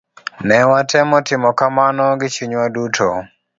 Ne 0.47 0.59
watemo 0.71 1.17
timo 1.27 1.49
kamano 1.59 2.05
gi 2.19 2.29
chunywa 2.35 2.65
duto. 2.73 3.07